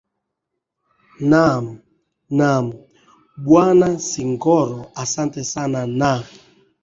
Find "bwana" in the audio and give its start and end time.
3.45-3.89